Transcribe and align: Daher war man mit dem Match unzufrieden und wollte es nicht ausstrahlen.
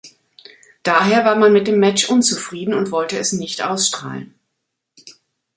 Daher 0.81 1.25
war 1.25 1.35
man 1.35 1.53
mit 1.53 1.67
dem 1.67 1.79
Match 1.79 2.09
unzufrieden 2.09 2.73
und 2.73 2.89
wollte 2.89 3.19
es 3.19 3.33
nicht 3.33 3.63
ausstrahlen. 3.63 4.33